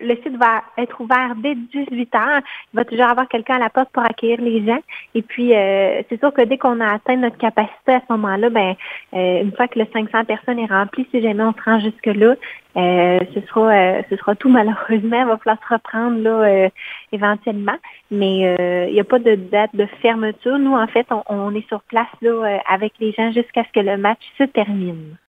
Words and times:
le 0.00 0.14
site 0.16 0.36
va 0.36 0.62
être 0.78 1.00
ouvert 1.00 1.34
dès 1.36 1.54
18 1.54 2.14
heures. 2.14 2.40
Il 2.72 2.76
va 2.76 2.84
toujours 2.84 3.06
avoir 3.06 3.28
quelqu'un 3.28 3.56
à 3.56 3.58
la 3.58 3.70
porte 3.70 3.90
pour 3.90 4.02
accueillir 4.02 4.40
les 4.40 4.64
gens. 4.64 4.80
Et 5.14 5.22
puis, 5.22 5.54
euh, 5.54 6.02
c'est 6.08 6.18
sûr 6.18 6.32
que 6.32 6.42
dès 6.42 6.58
qu'on 6.58 6.80
a 6.80 6.94
atteint 6.94 7.16
notre 7.16 7.38
capacité 7.38 7.92
à 7.92 8.00
ce 8.00 8.12
moment-là, 8.12 8.50
ben, 8.50 8.74
euh, 9.14 9.42
une 9.42 9.52
fois 9.52 9.68
que 9.68 9.78
le 9.78 9.86
500 9.92 10.24
personnes 10.24 10.58
est 10.58 10.66
rempli, 10.66 11.06
si 11.10 11.20
jamais 11.20 11.42
on 11.42 11.52
se 11.52 11.62
rend 11.62 11.80
jusque-là, 11.80 12.34
euh, 12.76 13.18
ce 13.34 13.40
sera 13.48 13.72
euh, 13.72 14.02
ce 14.08 14.16
sera 14.16 14.34
tout 14.34 14.48
malheureusement. 14.50 15.20
Il 15.20 15.26
va 15.26 15.38
falloir 15.38 15.58
se 15.68 15.74
reprendre 15.74 16.18
là 16.22 16.30
euh, 16.30 16.68
éventuellement. 17.12 17.76
Mais 18.10 18.56
euh, 18.58 18.86
il 18.88 18.94
n'y 18.94 19.00
a 19.00 19.04
pas 19.04 19.18
de 19.18 19.34
date 19.34 19.74
de 19.74 19.86
fermeture. 20.02 20.58
Nous, 20.58 20.74
en 20.74 20.86
fait, 20.86 21.06
on, 21.10 21.22
on 21.28 21.54
est 21.54 21.66
sur 21.68 21.82
place 21.82 22.08
là 22.22 22.60
avec 22.68 22.94
les 23.00 23.12
gens 23.12 23.30
jusqu'à 23.32 23.64
ce 23.64 23.72
que 23.72 23.84
le 23.84 23.96
match 23.96 24.20
se 24.38 24.44
termine. 24.44 25.16